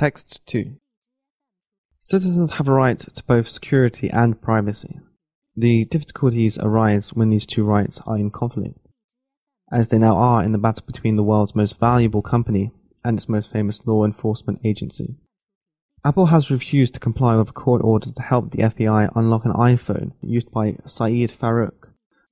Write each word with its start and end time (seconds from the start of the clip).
Text 0.00 0.40
2 0.46 0.76
Citizens 1.98 2.52
have 2.52 2.66
a 2.66 2.72
right 2.72 2.98
to 2.98 3.24
both 3.24 3.46
security 3.46 4.08
and 4.08 4.40
privacy. 4.40 4.98
The 5.54 5.84
difficulties 5.84 6.56
arise 6.56 7.12
when 7.12 7.28
these 7.28 7.44
two 7.44 7.64
rights 7.64 8.00
are 8.06 8.16
in 8.16 8.30
conflict, 8.30 8.78
as 9.70 9.88
they 9.88 9.98
now 9.98 10.16
are 10.16 10.42
in 10.42 10.52
the 10.52 10.58
battle 10.58 10.84
between 10.86 11.16
the 11.16 11.22
world's 11.22 11.54
most 11.54 11.78
valuable 11.78 12.22
company 12.22 12.70
and 13.04 13.18
its 13.18 13.28
most 13.28 13.52
famous 13.52 13.86
law 13.86 14.06
enforcement 14.06 14.60
agency. 14.64 15.16
Apple 16.02 16.28
has 16.28 16.50
refused 16.50 16.94
to 16.94 17.00
comply 17.00 17.36
with 17.36 17.50
a 17.50 17.52
court 17.52 17.82
order 17.84 18.10
to 18.10 18.22
help 18.22 18.52
the 18.52 18.62
FBI 18.62 19.12
unlock 19.14 19.44
an 19.44 19.52
iPhone 19.52 20.12
used 20.22 20.50
by 20.50 20.78
Syed 20.86 21.30
Farook, 21.30 21.90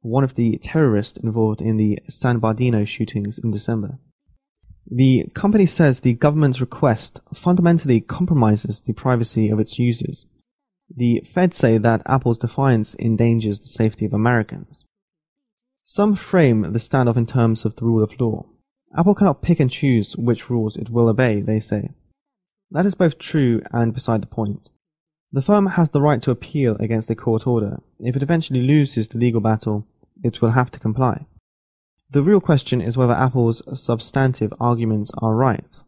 one 0.00 0.24
of 0.24 0.34
the 0.34 0.56
terrorists 0.62 1.18
involved 1.18 1.60
in 1.60 1.76
the 1.76 1.98
San 2.08 2.38
Bernardino 2.38 2.86
shootings 2.86 3.38
in 3.38 3.50
December. 3.50 3.98
The 4.90 5.30
company 5.34 5.66
says 5.66 6.00
the 6.00 6.14
government's 6.14 6.60
request 6.60 7.20
fundamentally 7.32 8.00
compromises 8.00 8.80
the 8.80 8.92
privacy 8.92 9.48
of 9.48 9.60
its 9.60 9.78
users. 9.78 10.26
The 10.94 11.22
Fed 11.24 11.54
say 11.54 11.78
that 11.78 12.02
Apple's 12.06 12.38
defiance 12.38 12.96
endangers 12.98 13.60
the 13.60 13.68
safety 13.68 14.04
of 14.04 14.12
Americans. 14.12 14.84
Some 15.84 16.16
frame 16.16 16.62
the 16.72 16.80
standoff 16.80 17.16
in 17.16 17.26
terms 17.26 17.64
of 17.64 17.76
the 17.76 17.84
rule 17.84 18.02
of 18.02 18.20
law. 18.20 18.46
Apple 18.96 19.14
cannot 19.14 19.42
pick 19.42 19.60
and 19.60 19.70
choose 19.70 20.16
which 20.16 20.50
rules 20.50 20.76
it 20.76 20.90
will 20.90 21.08
obey, 21.08 21.40
they 21.40 21.60
say. 21.60 21.90
That 22.72 22.86
is 22.86 22.96
both 22.96 23.18
true 23.18 23.62
and 23.72 23.94
beside 23.94 24.22
the 24.22 24.26
point. 24.26 24.68
The 25.30 25.42
firm 25.42 25.66
has 25.66 25.90
the 25.90 26.00
right 26.00 26.20
to 26.22 26.32
appeal 26.32 26.76
against 26.80 27.10
a 27.10 27.14
court 27.14 27.46
order. 27.46 27.80
If 28.00 28.16
it 28.16 28.22
eventually 28.24 28.62
loses 28.62 29.06
the 29.06 29.18
legal 29.18 29.40
battle, 29.40 29.86
it 30.24 30.42
will 30.42 30.50
have 30.50 30.72
to 30.72 30.80
comply. 30.80 31.26
The 32.12 32.22
real 32.24 32.40
question 32.40 32.80
is 32.80 32.96
whether 32.96 33.12
Apple's 33.12 33.62
substantive 33.80 34.52
arguments 34.58 35.12
are 35.18 35.36
right. 35.36 35.80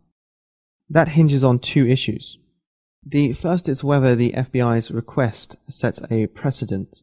That 0.89 1.09
hinges 1.09 1.43
on 1.43 1.59
two 1.59 1.85
issues. 1.87 2.39
The 3.05 3.33
first 3.33 3.69
is 3.69 3.83
whether 3.83 4.15
the 4.15 4.31
FBI's 4.33 4.93
request 4.93 5.57
sets 5.69 6.01
a 6.13 6.29
precedent. 6.29 7.03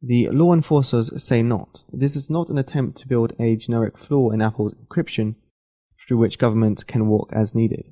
The 0.00 0.30
law 0.30 0.54
enforcers 0.54 1.22
say 1.22 1.42
not. 1.42 1.84
This 1.92 2.16
is 2.16 2.30
not 2.30 2.48
an 2.48 2.56
attempt 2.56 2.96
to 2.98 3.08
build 3.08 3.34
a 3.38 3.56
generic 3.56 3.98
flaw 3.98 4.30
in 4.30 4.40
Apple's 4.40 4.72
encryption 4.74 5.34
through 6.00 6.16
which 6.16 6.38
governments 6.38 6.84
can 6.84 7.08
walk 7.08 7.30
as 7.34 7.54
needed. 7.54 7.84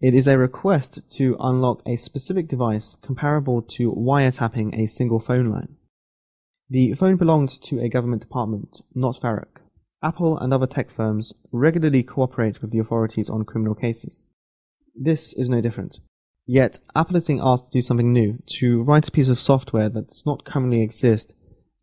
It 0.00 0.14
is 0.14 0.26
a 0.26 0.38
request 0.38 1.14
to 1.16 1.36
unlock 1.40 1.82
a 1.84 1.96
specific 1.96 2.48
device 2.48 2.96
comparable 3.02 3.60
to 3.62 3.92
wiretapping 3.92 4.78
a 4.78 4.86
single 4.86 5.20
phone 5.20 5.50
line. 5.50 5.76
The 6.70 6.94
phone 6.94 7.16
belongs 7.16 7.58
to 7.58 7.80
a 7.80 7.90
government 7.90 8.22
department, 8.22 8.80
not 8.94 9.20
Farook. 9.20 9.60
Apple 10.02 10.38
and 10.38 10.52
other 10.52 10.66
tech 10.66 10.90
firms 10.90 11.32
regularly 11.52 12.02
cooperate 12.02 12.62
with 12.62 12.70
the 12.70 12.78
authorities 12.78 13.28
on 13.28 13.44
criminal 13.44 13.74
cases. 13.74 14.24
This 14.94 15.34
is 15.34 15.50
no 15.50 15.60
different. 15.60 16.00
Yet, 16.46 16.78
Apple 16.96 17.16
is 17.16 17.26
being 17.26 17.40
asked 17.42 17.66
to 17.66 17.70
do 17.70 17.82
something 17.82 18.12
new, 18.12 18.38
to 18.58 18.82
write 18.82 19.06
a 19.06 19.12
piece 19.12 19.28
of 19.28 19.38
software 19.38 19.90
that 19.90 20.08
does 20.08 20.24
not 20.24 20.44
currently 20.44 20.82
exist 20.82 21.34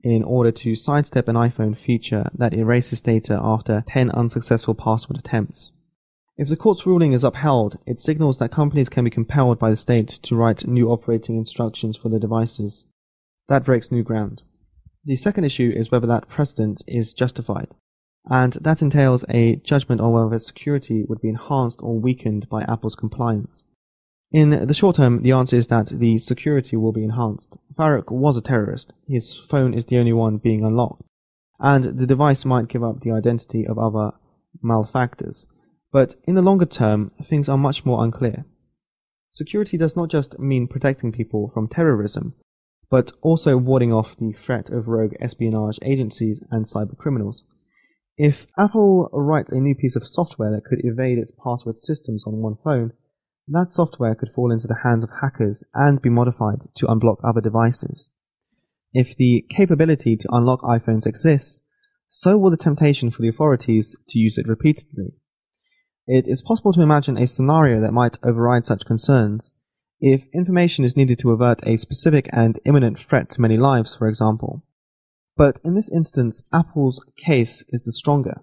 in 0.04 0.24
order 0.24 0.52
to 0.52 0.76
sidestep 0.76 1.28
an 1.28 1.36
iPhone 1.36 1.78
feature 1.78 2.30
that 2.34 2.56
erases 2.56 3.02
data 3.02 3.40
after 3.42 3.84
10 3.86 4.10
unsuccessful 4.12 4.74
password 4.74 5.20
attempts. 5.20 5.72
If 6.38 6.50
the 6.50 6.58
court's 6.58 6.86
ruling 6.86 7.14
is 7.14 7.24
upheld, 7.24 7.78
it 7.86 8.00
signals 8.00 8.40
that 8.40 8.52
companies 8.52 8.90
can 8.90 9.04
be 9.04 9.10
compelled 9.10 9.60
by 9.60 9.70
the 9.70 9.78
state 9.78 10.08
to 10.08 10.36
write 10.36 10.68
new 10.68 10.90
operating 10.90 11.38
instructions 11.38 11.98
for 11.98 12.10
their 12.10 12.20
devices. 12.20 12.86
That 13.48 13.64
breaks 13.64 13.92
new 13.92 14.04
ground. 14.04 14.44
The 15.06 15.16
second 15.16 15.46
issue 15.46 15.72
is 15.76 15.92
whether 15.92 16.08
that 16.08 16.28
precedent 16.28 16.82
is 16.88 17.14
justified 17.14 17.70
and 18.30 18.54
that 18.54 18.82
entails 18.82 19.24
a 19.30 19.58
judgment 19.58 20.02
on 20.02 20.12
whether 20.12 20.40
security 20.40 21.04
would 21.08 21.22
be 21.22 21.30
enhanced 21.30 21.80
or 21.82 22.00
weakened 22.00 22.50
by 22.50 22.64
Apple's 22.64 22.96
compliance. 22.96 23.64
In 24.32 24.50
the 24.68 24.74
short 24.74 24.98
term, 24.98 25.24
the 25.24 25.32
answer 25.32 25.56
is 25.56 25.68
that 25.68 25.88
the 25.88 26.18
security 26.18 26.76
will 26.76 26.92
be 26.92 27.04
enhanced. 27.04 27.58
Farook 27.74 28.12
was 28.12 28.36
a 28.36 28.42
terrorist. 28.42 28.92
His 29.08 29.38
phone 29.38 29.74
is 29.74 29.86
the 29.86 29.98
only 29.98 30.12
one 30.12 30.38
being 30.38 30.66
unlocked. 30.66 31.04
And 31.60 31.98
the 31.98 32.06
device 32.06 32.44
might 32.44 32.68
give 32.68 32.84
up 32.84 33.00
the 33.00 33.12
identity 33.12 33.66
of 33.66 33.80
other 33.80 34.12
malefactors. 34.62 35.48
But 35.92 36.16
in 36.26 36.36
the 36.36 36.42
longer 36.42 36.66
term, 36.66 37.12
things 37.24 37.48
are 37.48 37.58
much 37.58 37.86
more 37.86 38.04
unclear. 38.04 38.46
Security 39.30 39.78
does 39.78 39.96
not 39.96 40.10
just 40.10 40.38
mean 40.38 40.68
protecting 40.68 41.12
people 41.14 41.50
from 41.50 41.68
terrorism, 41.68 42.36
but 42.90 43.14
also 43.22 43.56
warding 43.56 43.94
off 43.94 44.18
the 44.18 44.34
threat 44.34 44.70
of 44.70 44.88
rogue 44.88 45.14
espionage 45.22 45.80
agencies 45.82 46.44
and 46.52 46.66
cyber 46.66 46.98
criminals. 46.98 47.44
If 48.18 48.48
Apple 48.58 49.10
writes 49.14 49.52
a 49.52 49.60
new 49.60 49.76
piece 49.76 49.96
of 49.96 50.08
software 50.08 50.52
that 50.52 50.66
could 50.66 50.84
evade 50.84 51.20
its 51.20 51.32
password 51.32 51.80
systems 51.80 52.24
on 52.26 52.42
one 52.42 52.58
phone, 52.64 52.94
that 53.48 53.72
software 53.72 54.16
could 54.16 54.32
fall 54.34 54.52
into 54.52 54.68
the 54.68 54.80
hands 54.84 55.04
of 55.04 55.12
hackers 55.22 55.64
and 55.76 56.02
be 56.02 56.10
modified 56.10 56.64
to 56.76 56.88
unblock 56.88 57.18
other 57.24 57.42
devices. 57.42 58.10
If 58.92 59.16
the 59.16 59.46
capability 59.50 60.18
to 60.18 60.30
unlock 60.32 60.62
iPhones 60.62 61.06
exists, 61.06 61.62
so 62.08 62.38
will 62.38 62.50
the 62.50 62.58
temptation 62.58 63.12
for 63.12 63.22
the 63.22 63.28
authorities 63.28 63.96
to 64.10 64.18
use 64.18 64.38
it 64.38 64.48
repeatedly. 64.48 65.14
It 66.08 66.26
is 66.28 66.42
possible 66.42 66.74
to 66.74 66.82
imagine 66.82 67.18
a 67.18 67.28
scenario 67.28 67.80
that 67.82 67.94
might 67.94 68.18
override 68.24 68.66
such 68.66 68.86
concerns. 68.86 69.52
If 70.00 70.28
information 70.34 70.86
is 70.86 70.98
needed 70.98 71.20
to 71.20 71.32
avert 71.32 71.60
a 71.68 71.78
specific 71.78 72.28
and 72.32 72.60
imminent 72.66 72.98
threat 72.98 73.30
to 73.32 73.42
many 73.42 73.58
lives, 73.58 73.96
for 73.96 74.08
example, 74.08 74.64
but 75.38 75.60
in 75.64 75.76
this 75.76 75.90
instance, 75.90 76.42
Apple's 76.52 77.00
case 77.16 77.64
is 77.70 77.82
the 77.82 77.92
stronger. 77.92 78.42